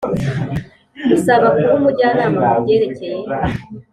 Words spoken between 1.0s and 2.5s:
Gusaba kuba umujyanama